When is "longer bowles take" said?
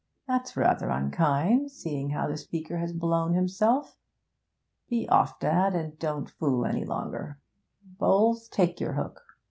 6.85-8.79